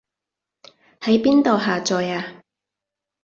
[1.01, 2.41] 喺邊度下載啊